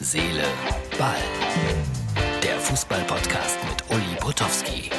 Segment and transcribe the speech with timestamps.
[0.00, 0.44] Seele,
[0.96, 1.16] Ball.
[2.40, 4.90] Der Fußball-Podcast mit Uli Potowski.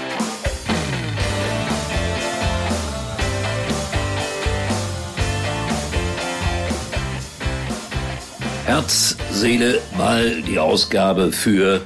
[8.65, 11.81] Herz, Seele, Ball, die Ausgabe für,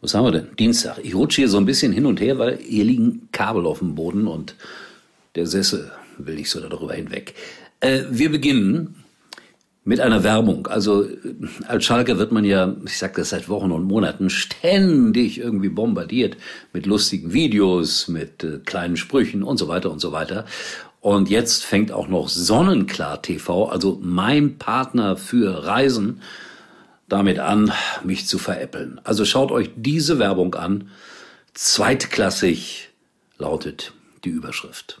[0.00, 0.54] was haben wir denn?
[0.56, 0.98] Dienstag.
[1.02, 3.96] Ich rutsche hier so ein bisschen hin und her, weil hier liegen Kabel auf dem
[3.96, 4.54] Boden und
[5.34, 7.34] der Sessel will nicht so darüber hinweg.
[7.80, 9.04] Äh, wir beginnen
[9.88, 10.66] mit einer Werbung.
[10.66, 11.08] Also
[11.66, 16.36] als Schalke wird man ja, ich sage das seit Wochen und Monaten, ständig irgendwie bombardiert
[16.74, 20.44] mit lustigen Videos, mit äh, kleinen Sprüchen und so weiter und so weiter.
[21.00, 26.20] Und jetzt fängt auch noch Sonnenklar TV, also mein Partner für Reisen,
[27.08, 27.72] damit an,
[28.04, 29.00] mich zu veräppeln.
[29.04, 30.90] Also schaut euch diese Werbung an.
[31.54, 32.90] Zweitklassig
[33.38, 35.00] lautet die Überschrift.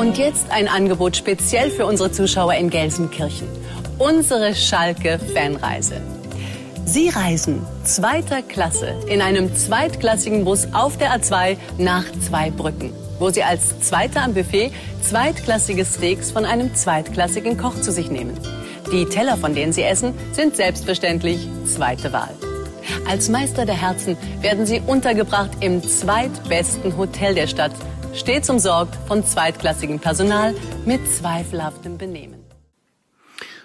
[0.00, 3.46] Und jetzt ein Angebot speziell für unsere Zuschauer in Gelsenkirchen.
[3.98, 6.00] Unsere Schalke-Fanreise.
[6.86, 13.42] Sie reisen zweiter Klasse in einem zweitklassigen Bus auf der A2 nach Zweibrücken, wo Sie
[13.42, 18.40] als Zweiter am Buffet zweitklassige Steaks von einem zweitklassigen Koch zu sich nehmen.
[18.90, 22.34] Die Teller, von denen Sie essen, sind selbstverständlich zweite Wahl.
[23.06, 27.72] Als Meister der Herzen werden Sie untergebracht im zweitbesten Hotel der Stadt
[28.14, 32.40] stets umsorgt von zweitklassigem Personal mit zweifelhaftem Benehmen.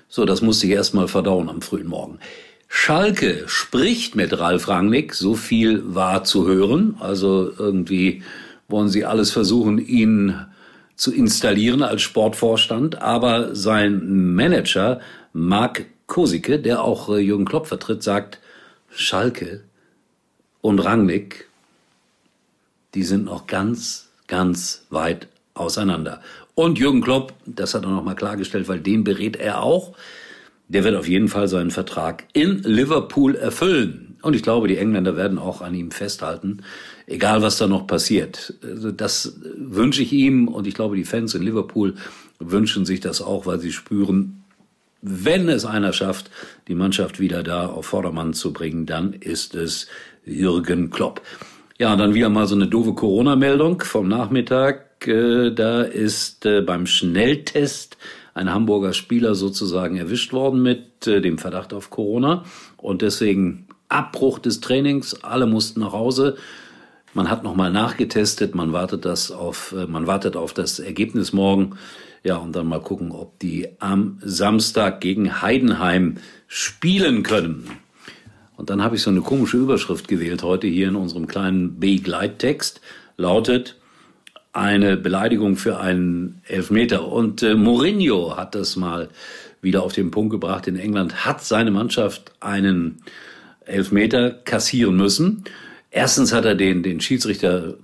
[0.07, 2.19] So, das musste ich erst mal verdauen am frühen Morgen.
[2.67, 6.95] Schalke spricht mit Ralf Rangnick, so viel war zu hören.
[6.99, 8.23] Also irgendwie
[8.67, 10.45] wollen sie alles versuchen, ihn
[10.95, 13.01] zu installieren als Sportvorstand.
[13.01, 14.99] Aber sein Manager,
[15.33, 18.39] Marc Kosicke, der auch äh, Jürgen Klopp vertritt, sagt,
[18.89, 19.63] Schalke
[20.61, 21.49] und Rangnick,
[22.93, 26.21] die sind noch ganz ganz weit auseinander.
[26.53, 29.93] Und Jürgen Klopp, das hat er nochmal klargestellt, weil den berät er auch,
[30.67, 34.17] der wird auf jeden Fall seinen Vertrag in Liverpool erfüllen.
[34.21, 36.63] Und ich glaube, die Engländer werden auch an ihm festhalten,
[37.05, 38.55] egal was da noch passiert.
[38.63, 41.93] Also das wünsche ich ihm und ich glaube, die Fans in Liverpool
[42.39, 44.43] wünschen sich das auch, weil sie spüren,
[45.01, 46.31] wenn es einer schafft,
[46.67, 49.87] die Mannschaft wieder da auf Vordermann zu bringen, dann ist es
[50.25, 51.21] Jürgen Klopp.
[51.77, 55.05] Ja, dann wieder mal so eine doofe Corona-Meldung vom Nachmittag.
[55.05, 57.97] Äh, da ist äh, beim Schnelltest
[58.33, 62.45] ein Hamburger Spieler sozusagen erwischt worden mit äh, dem Verdacht auf Corona
[62.77, 65.21] und deswegen Abbruch des Trainings.
[65.21, 66.37] Alle mussten nach Hause.
[67.13, 68.55] Man hat nochmal nachgetestet.
[68.55, 71.75] Man wartet das auf, man wartet auf das Ergebnis morgen.
[72.23, 77.69] Ja, und dann mal gucken, ob die am Samstag gegen Heidenheim spielen können.
[78.57, 82.81] Und dann habe ich so eine komische Überschrift gewählt heute hier in unserem kleinen Begleittext.
[83.17, 83.75] Lautet
[84.53, 87.07] eine Beleidigung für einen Elfmeter.
[87.07, 89.09] Und äh, Mourinho hat das mal
[89.61, 90.67] wieder auf den Punkt gebracht.
[90.67, 93.01] In England hat seine Mannschaft einen
[93.65, 95.43] Elfmeter kassieren müssen.
[95.91, 97.75] Erstens hat er den, den Schiedsrichter,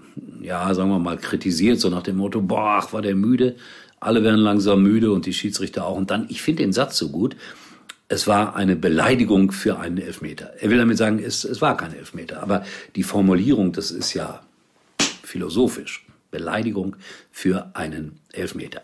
[0.41, 3.55] ja, sagen wir mal, kritisiert, so nach dem Motto, boah, war der müde.
[3.99, 5.97] Alle werden langsam müde und die Schiedsrichter auch.
[5.97, 7.35] Und dann, ich finde den Satz so gut
[8.11, 10.51] es war eine Beleidigung für einen Elfmeter.
[10.59, 12.44] Er will damit sagen, es, es war kein Elfmeter.
[12.44, 12.66] Aber
[12.97, 14.41] die Formulierung, das ist ja
[15.23, 16.05] philosophisch.
[16.29, 16.97] Beleidigung
[17.31, 18.81] für einen Elfmeter.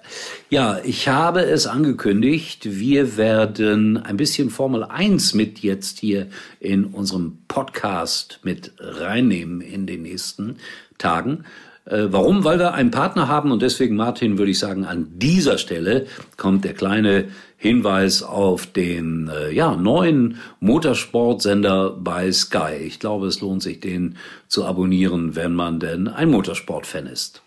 [0.50, 6.28] Ja, ich habe es angekündigt, wir werden ein bisschen Formel 1 mit jetzt hier
[6.60, 10.58] in unserem Podcast mit reinnehmen in den nächsten
[10.98, 11.44] Tagen.
[11.90, 12.44] Äh, warum?
[12.44, 16.06] Weil wir einen Partner haben und deswegen, Martin, würde ich sagen, an dieser Stelle
[16.36, 17.26] kommt der kleine
[17.58, 22.76] Hinweis auf den äh, ja, neuen Motorsportsender bei Sky.
[22.86, 27.42] Ich glaube, es lohnt sich, den zu abonnieren, wenn man denn ein Motorsportfan ist.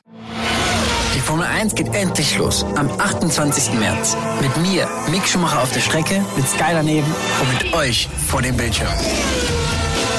[1.15, 3.75] Die Formel 1 geht endlich los am 28.
[3.79, 4.17] März.
[4.41, 7.07] Mit mir, Mick Schumacher auf der Strecke, mit Sky daneben
[7.41, 8.89] und mit euch vor dem Bildschirm.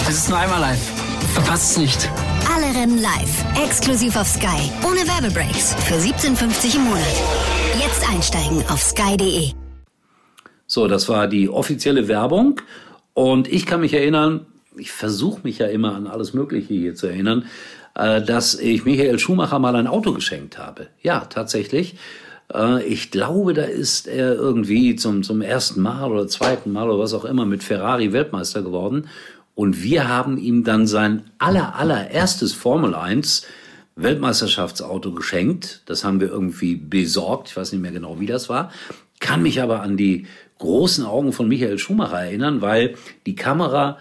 [0.07, 0.91] Es ist nur einmal live.
[1.33, 2.09] Verpasst es nicht.
[2.53, 7.05] Alle Rennen live, exklusiv auf Sky, ohne Werbebreaks, für 17,50 im Monat.
[7.79, 9.51] Jetzt einsteigen auf sky.de.
[10.67, 12.59] So, das war die offizielle Werbung.
[13.13, 17.07] Und ich kann mich erinnern, ich versuche mich ja immer an alles Mögliche hier zu
[17.07, 17.45] erinnern,
[17.95, 20.87] äh, dass ich Michael Schumacher mal ein Auto geschenkt habe.
[21.01, 21.95] Ja, tatsächlich.
[22.53, 26.99] Äh, ich glaube, da ist er irgendwie zum, zum ersten Mal oder zweiten Mal oder
[26.99, 29.07] was auch immer mit Ferrari Weltmeister geworden.
[29.55, 33.45] Und wir haben ihm dann sein aller, allererstes Formel 1
[33.95, 35.83] Weltmeisterschaftsauto geschenkt.
[35.85, 37.49] Das haben wir irgendwie besorgt.
[37.49, 38.71] Ich weiß nicht mehr genau, wie das war.
[39.19, 40.25] Kann mich aber an die
[40.57, 42.95] großen Augen von Michael Schumacher erinnern, weil
[43.25, 43.97] die Kamera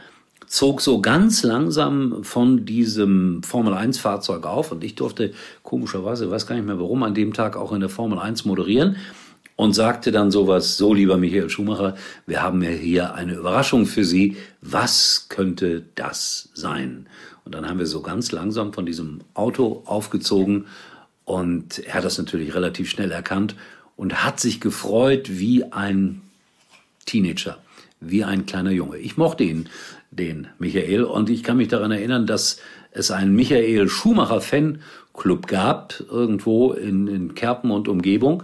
[0.47, 5.32] zog so ganz langsam von diesem Formel 1 Fahrzeug auf und ich durfte
[5.62, 8.97] komischerweise, weiß gar nicht mehr warum, an dem Tag auch in der Formel 1 moderieren.
[9.61, 11.95] Und sagte dann sowas, so lieber Michael Schumacher,
[12.27, 14.39] wir haben ja hier eine Überraschung für Sie.
[14.62, 17.07] Was könnte das sein?
[17.45, 20.65] Und dann haben wir so ganz langsam von diesem Auto aufgezogen
[21.27, 23.55] und er hat das natürlich relativ schnell erkannt
[23.97, 26.23] und hat sich gefreut wie ein
[27.05, 27.59] Teenager,
[28.01, 28.97] wie ein kleiner Junge.
[28.97, 29.69] Ich mochte ihn,
[30.11, 32.61] den Michael, und ich kann mich daran erinnern, dass
[32.93, 38.43] es einen Michael Schumacher Fanclub gab, irgendwo in, in Kerpen und Umgebung.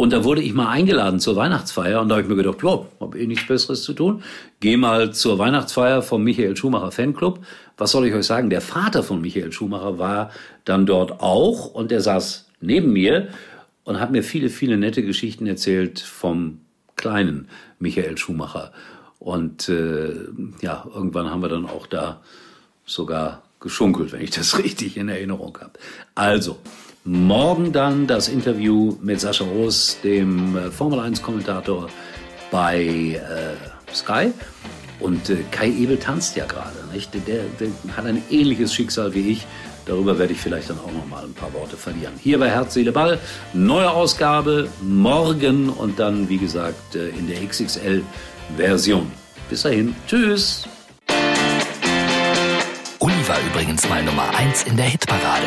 [0.00, 2.86] Und da wurde ich mal eingeladen zur Weihnachtsfeier und da habe ich mir gedacht, ja,
[3.00, 4.22] habe eh nichts Besseres zu tun.
[4.60, 7.40] Geh mal zur Weihnachtsfeier vom Michael Schumacher Fanclub.
[7.76, 8.48] Was soll ich euch sagen?
[8.48, 10.30] Der Vater von Michael Schumacher war
[10.64, 13.30] dann dort auch und der saß neben mir
[13.82, 16.60] und hat mir viele, viele nette Geschichten erzählt vom
[16.94, 17.48] kleinen
[17.80, 18.70] Michael Schumacher.
[19.18, 20.14] Und äh,
[20.60, 22.22] ja, irgendwann haben wir dann auch da
[22.86, 25.72] sogar geschunkelt, wenn ich das richtig in Erinnerung habe.
[26.14, 26.58] Also,
[27.04, 31.88] Morgen dann das Interview mit Sascha Roos, dem äh, Formel 1-Kommentator
[32.50, 34.32] bei äh, Sky.
[35.00, 36.76] Und äh, Kai Ebel tanzt ja gerade.
[37.26, 39.46] Der, der, hat ein ähnliches Schicksal wie ich.
[39.86, 42.14] Darüber werde ich vielleicht dann auch noch mal ein paar Worte verlieren.
[42.20, 43.18] Hier bei Herz, Seele, Ball.
[43.54, 49.10] Neue Ausgabe morgen und dann, wie gesagt, äh, in der XXL-Version.
[49.48, 49.94] Bis dahin.
[50.06, 50.64] Tschüss.
[52.98, 55.46] Uli war übrigens mal Nummer 1 in der Hitparade.